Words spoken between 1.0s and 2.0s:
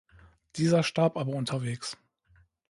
aber unterwegs.